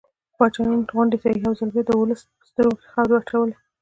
[0.37, 3.55] پاچا نن غونډې ته يو ځل بيا د ولس په سترګو کې خاورې واچولې.